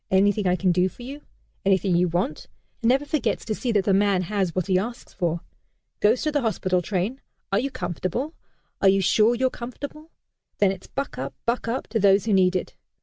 Anything 0.09 0.47
I 0.47 0.55
can 0.55 0.71
do 0.71 0.89
for 0.89 1.03
you? 1.03 1.21
Anything 1.63 1.95
you 1.95 2.07
want?' 2.07 2.47
and 2.81 2.89
never 2.89 3.05
forgets 3.05 3.45
to 3.45 3.53
see 3.53 3.71
that 3.71 3.85
the 3.85 3.93
man 3.93 4.23
has 4.23 4.55
what 4.55 4.65
he 4.65 4.79
asks 4.79 5.13
for. 5.13 5.41
Goes 5.99 6.23
to 6.23 6.31
the 6.31 6.41
hospital 6.41 6.81
train 6.81 7.21
'Are 7.51 7.59
you 7.59 7.69
comfortable? 7.69 8.33
Are 8.81 8.89
you 8.89 8.99
sure 9.01 9.35
you're 9.35 9.51
comfortable?' 9.51 10.09
Then 10.57 10.71
it's 10.71 10.87
'Buck 10.87 11.19
up! 11.19 11.35
Buck 11.45 11.67
up!' 11.67 11.87
to 11.89 11.99
those 11.99 12.25
who 12.25 12.33
need 12.33 12.55
it. 12.55 12.75